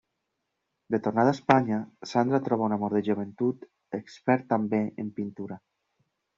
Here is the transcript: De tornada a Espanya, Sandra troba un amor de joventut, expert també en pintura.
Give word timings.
De 0.95 0.99
tornada 1.07 1.31
a 1.33 1.37
Espanya, 1.37 1.77
Sandra 2.13 2.41
troba 2.49 2.67
un 2.69 2.75
amor 2.79 2.97
de 2.97 3.03
joventut, 3.11 3.71
expert 4.01 4.51
també 4.57 4.83
en 5.05 5.15
pintura. 5.21 5.63